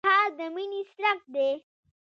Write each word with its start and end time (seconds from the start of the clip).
سهار 0.05 0.29
د 0.37 0.39
مینې 0.55 0.81
څرک 0.93 1.19
دی. 1.33 1.51